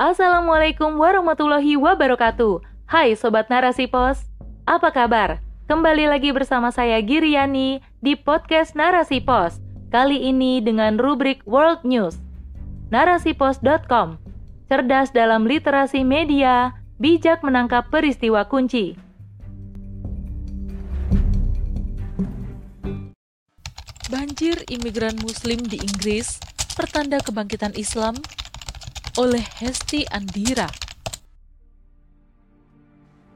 [0.00, 2.64] Assalamualaikum warahmatullahi wabarakatuh.
[2.88, 4.24] Hai Sobat Narasi Pos,
[4.64, 5.44] apa kabar?
[5.68, 9.60] Kembali lagi bersama saya Giriani di podcast Narasi Pos.
[9.92, 12.16] Kali ini dengan rubrik World News.
[12.88, 14.16] Narasipos.com
[14.72, 18.96] Cerdas dalam literasi media, bijak menangkap peristiwa kunci.
[24.08, 26.40] Banjir imigran muslim di Inggris,
[26.72, 28.16] pertanda kebangkitan Islam
[29.18, 30.70] oleh Hesti Andira.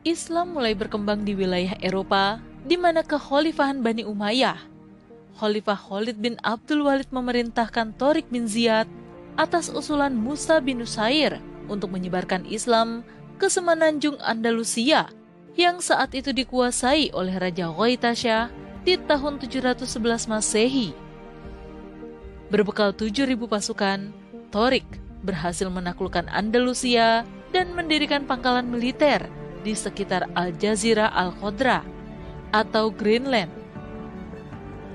[0.00, 4.56] Islam mulai berkembang di wilayah Eropa, di mana kekhalifahan Bani Umayyah.
[5.36, 8.88] Khalifah Khalid bin Abdul Walid memerintahkan Torik bin Ziyad
[9.36, 11.38] atas usulan Musa bin Nusair
[11.68, 13.04] untuk menyebarkan Islam
[13.36, 15.12] ke semenanjung Andalusia
[15.54, 18.50] yang saat itu dikuasai oleh Raja Ghaitasyah
[18.82, 20.96] di tahun 711 Masehi.
[22.48, 24.10] Berbekal 7.000 pasukan,
[24.48, 29.26] Torik berhasil menaklukkan Andalusia dan mendirikan pangkalan militer
[29.64, 31.82] di sekitar Al-Jazirah Al-Khodra
[32.54, 33.50] atau Greenland.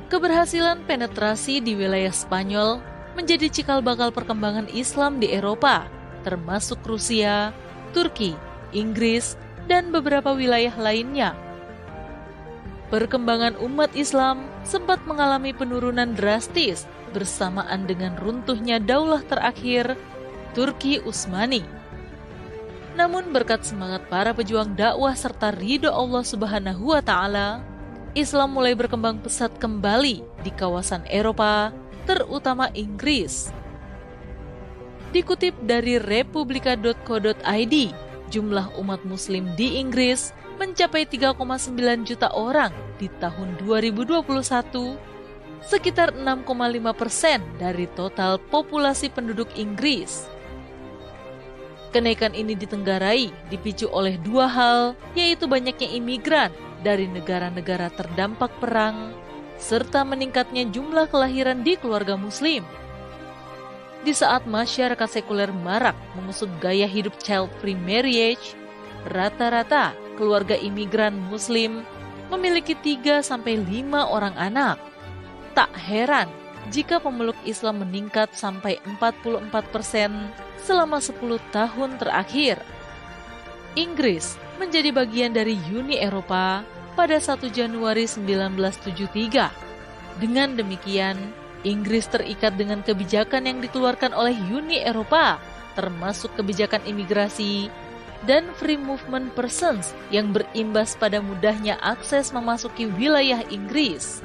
[0.07, 2.79] Keberhasilan penetrasi di wilayah Spanyol
[3.17, 5.89] menjadi cikal bakal perkembangan Islam di Eropa,
[6.21, 7.49] termasuk Rusia,
[7.93, 8.37] Turki,
[8.73, 11.33] Inggris, dan beberapa wilayah lainnya.
[12.93, 19.97] Perkembangan umat Islam sempat mengalami penurunan drastis bersamaan dengan runtuhnya daulah terakhir
[20.53, 21.65] Turki Utsmani.
[22.93, 27.65] Namun berkat semangat para pejuang dakwah serta ridho Allah Subhanahu wa taala,
[28.13, 31.73] Islam mulai berkembang pesat kembali di kawasan Eropa,
[32.05, 33.49] terutama Inggris.
[35.09, 37.75] Dikutip dari republika.co.id,
[38.29, 40.29] jumlah umat muslim di Inggris
[40.61, 44.21] mencapai 3,9 juta orang di tahun 2021,
[45.65, 46.45] sekitar 6,5
[46.93, 50.32] persen dari total populasi penduduk Inggris.
[51.93, 56.49] Kenaikan ini ditenggarai dipicu oleh dua hal, yaitu banyaknya imigran
[56.81, 59.13] dari negara-negara terdampak perang,
[59.61, 62.65] serta meningkatnya jumlah kelahiran di keluarga muslim.
[64.01, 68.57] Di saat masyarakat sekuler marak mengusung gaya hidup child-free marriage,
[69.13, 71.85] rata-rata keluarga imigran muslim
[72.33, 73.29] memiliki 3-5
[73.93, 74.81] orang anak.
[75.53, 80.11] Tak heran jika pemeluk Islam meningkat sampai 44 persen
[80.63, 81.19] selama 10
[81.51, 82.63] tahun terakhir.
[83.73, 86.61] Inggris menjadi bagian dari Uni Eropa
[86.93, 89.49] pada 1 Januari 1973.
[90.21, 91.17] Dengan demikian,
[91.65, 95.41] Inggris terikat dengan kebijakan yang dikeluarkan oleh Uni Eropa,
[95.73, 97.71] termasuk kebijakan imigrasi
[98.29, 104.23] dan free movement persons yang berimbas pada mudahnya akses memasuki wilayah Inggris.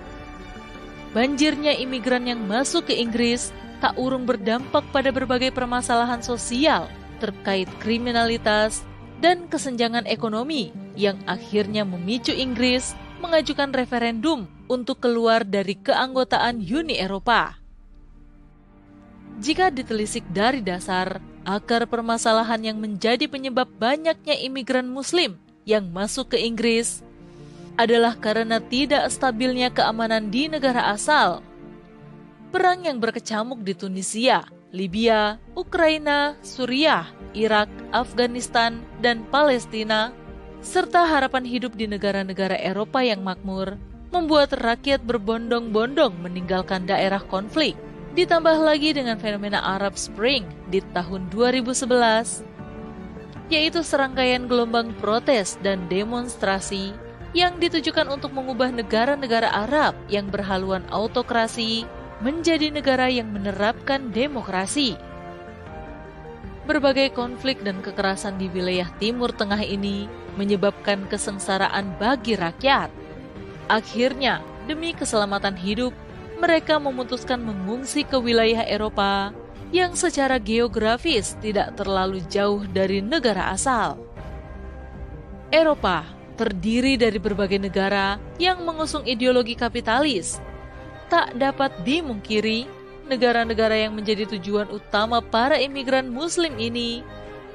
[1.17, 3.49] Banjirnya imigran yang masuk ke Inggris
[3.81, 8.85] tak urung berdampak pada berbagai permasalahan sosial terkait kriminalitas
[9.19, 17.59] dan kesenjangan ekonomi yang akhirnya memicu Inggris mengajukan referendum untuk keluar dari keanggotaan Uni Eropa.
[19.39, 26.39] Jika ditelisik dari dasar, akar permasalahan yang menjadi penyebab banyaknya imigran Muslim yang masuk ke
[26.43, 27.07] Inggris
[27.79, 31.47] adalah karena tidak stabilnya keamanan di negara asal
[32.49, 40.17] perang yang berkecamuk di Tunisia, Libya, Ukraina, Suriah, Irak, Afghanistan, dan Palestina,
[40.65, 43.77] serta harapan hidup di negara-negara Eropa yang makmur,
[44.09, 47.77] membuat rakyat berbondong-bondong meninggalkan daerah konflik.
[48.17, 52.43] Ditambah lagi dengan fenomena Arab Spring di tahun 2011,
[53.53, 56.97] yaitu serangkaian gelombang protes dan demonstrasi
[57.37, 61.85] yang ditujukan untuk mengubah negara-negara Arab yang berhaluan autokrasi
[62.25, 64.97] menjadi negara yang menerapkan demokrasi.
[66.69, 70.05] Berbagai konflik dan kekerasan di wilayah Timur Tengah ini
[70.37, 72.93] menyebabkan kesengsaraan bagi rakyat.
[73.73, 75.97] Akhirnya, demi keselamatan hidup,
[76.37, 79.33] mereka memutuskan mengungsi ke wilayah Eropa
[79.73, 84.01] yang secara geografis tidak terlalu jauh dari negara asal.
[85.49, 90.39] Eropa terdiri dari berbagai negara yang mengusung ideologi kapitalis
[91.09, 92.69] tak dapat dimungkiri,
[93.09, 97.01] negara-negara yang menjadi tujuan utama para imigran Muslim ini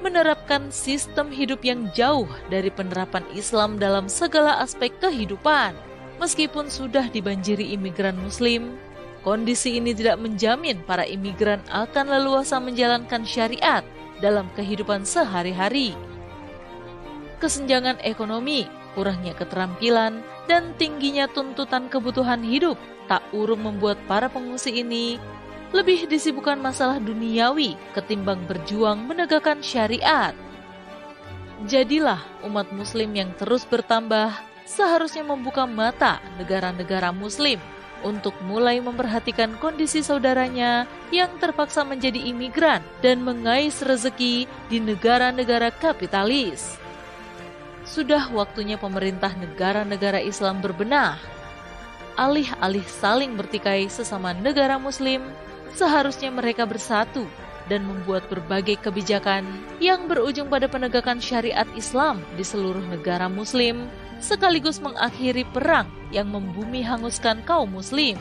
[0.01, 5.71] menerapkan sistem hidup yang jauh dari penerapan Islam dalam segala aspek kehidupan.
[6.19, 8.75] Meskipun sudah dibanjiri imigran Muslim,
[9.23, 13.85] kondisi ini tidak menjamin para imigran akan leluasa menjalankan syariat
[14.19, 15.95] dalam kehidupan sehari-hari.
[17.43, 18.63] Kesenjangan ekonomi,
[18.95, 22.79] kurangnya keterampilan, dan tingginya tuntutan kebutuhan hidup
[23.11, 25.19] tak urung membuat para pengungsi ini
[25.75, 30.31] lebih disibukkan masalah duniawi ketimbang berjuang menegakkan syariat.
[31.67, 34.31] Jadilah umat muslim yang terus bertambah
[34.63, 37.59] seharusnya membuka mata negara-negara muslim
[38.07, 46.82] untuk mulai memperhatikan kondisi saudaranya yang terpaksa menjadi imigran dan mengais rezeki di negara-negara kapitalis.
[47.83, 51.19] Sudah waktunya pemerintah negara-negara Islam berbenah.
[52.15, 55.19] Alih-alih saling bertikai sesama negara muslim,
[55.75, 57.25] seharusnya mereka bersatu
[57.67, 59.47] dan membuat berbagai kebijakan
[59.79, 63.87] yang berujung pada penegakan syariat Islam di seluruh negara Muslim,
[64.19, 68.19] sekaligus mengakhiri perang yang membumi hanguskan kaum Muslim.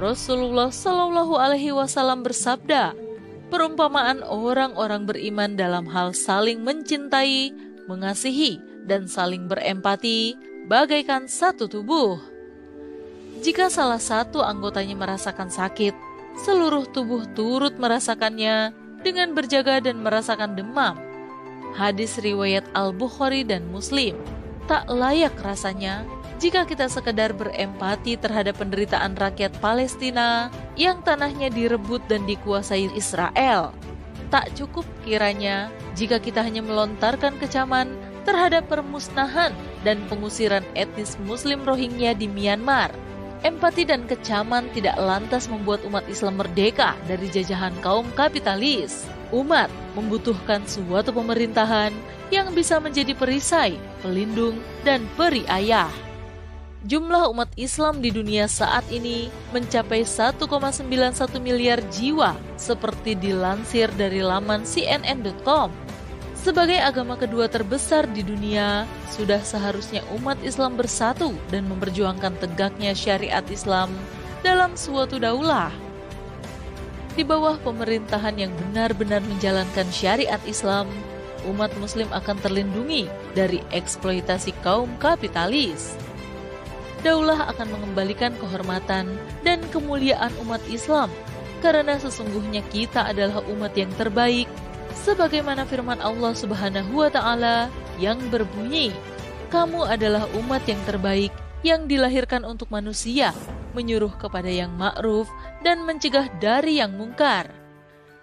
[0.00, 2.96] Rasulullah Shallallahu Alaihi Wasallam bersabda,
[3.52, 7.52] perumpamaan orang-orang beriman dalam hal saling mencintai,
[7.84, 10.36] mengasihi, dan saling berempati
[10.68, 12.20] bagaikan satu tubuh.
[13.40, 15.96] Jika salah satu anggotanya merasakan sakit,
[16.44, 21.00] seluruh tubuh turut merasakannya dengan berjaga dan merasakan demam.
[21.72, 24.18] Hadis riwayat Al-Bukhari dan Muslim
[24.68, 26.06] tak layak rasanya
[26.40, 30.48] jika kita sekedar berempati terhadap penderitaan rakyat Palestina
[30.78, 33.76] yang tanahnya direbut dan dikuasai Israel.
[34.30, 35.68] Tak cukup kiranya
[35.98, 37.92] jika kita hanya melontarkan kecaman
[38.22, 39.52] terhadap permusnahan
[39.86, 42.92] dan pengusiran etnis Muslim Rohingya di Myanmar
[43.40, 49.08] Empati dan kecaman tidak lantas membuat umat Islam merdeka dari jajahan kaum kapitalis.
[49.32, 51.88] Umat membutuhkan suatu pemerintahan
[52.28, 55.88] yang bisa menjadi perisai, pelindung, dan peri ayah.
[56.84, 60.44] Jumlah umat Islam di dunia saat ini mencapai 1,91
[61.40, 65.72] miliar jiwa seperti dilansir dari laman cnn.com.
[66.40, 73.44] Sebagai agama kedua terbesar di dunia, sudah seharusnya umat Islam bersatu dan memperjuangkan tegaknya syariat
[73.52, 73.92] Islam
[74.40, 75.68] dalam suatu daulah.
[77.12, 80.88] Di bawah pemerintahan yang benar-benar menjalankan syariat Islam,
[81.44, 85.92] umat Muslim akan terlindungi dari eksploitasi kaum kapitalis.
[87.04, 89.12] Daulah akan mengembalikan kehormatan
[89.44, 91.12] dan kemuliaan umat Islam,
[91.60, 94.48] karena sesungguhnya kita adalah umat yang terbaik
[94.94, 97.70] sebagaimana firman Allah Subhanahu wa taala
[98.00, 98.94] yang berbunyi,
[99.48, 103.34] "Kamu adalah umat yang terbaik yang dilahirkan untuk manusia,
[103.76, 105.28] menyuruh kepada yang ma'ruf
[105.62, 107.50] dan mencegah dari yang mungkar."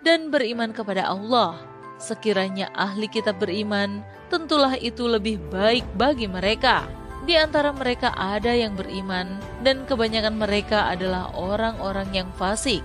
[0.02, 1.58] Dan beriman kepada Allah.
[1.98, 6.86] Sekiranya ahli kitab beriman, tentulah itu lebih baik bagi mereka.
[7.26, 9.36] Di antara mereka ada yang beriman
[9.66, 12.80] dan kebanyakan mereka adalah orang-orang yang fasik.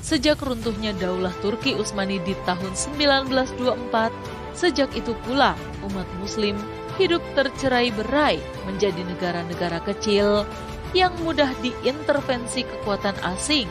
[0.00, 4.10] Sejak runtuhnya daulah Turki Utsmani di tahun 1924,
[4.56, 6.56] sejak itu pula umat muslim
[6.96, 10.48] hidup tercerai berai menjadi negara-negara kecil
[10.96, 13.68] yang mudah diintervensi kekuatan asing.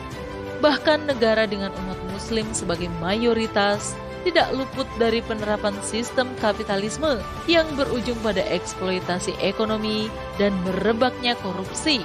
[0.62, 8.16] Bahkan negara dengan umat muslim sebagai mayoritas tidak luput dari penerapan sistem kapitalisme yang berujung
[8.20, 12.04] pada eksploitasi ekonomi dan merebaknya korupsi.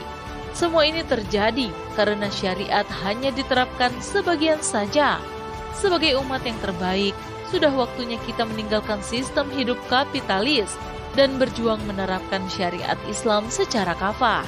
[0.55, 1.67] Semua ini terjadi
[1.99, 5.19] karena syariat hanya diterapkan sebagian saja.
[5.75, 7.11] Sebagai umat yang terbaik,
[7.51, 10.71] sudah waktunya kita meninggalkan sistem hidup kapitalis
[11.19, 14.47] dan berjuang menerapkan syariat Islam secara kafah.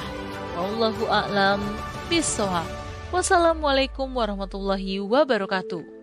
[0.56, 1.60] Allahu a'lam
[2.08, 2.66] bishawab.
[3.12, 5.97] Wassalamualaikum warahmatullahi wabarakatuh.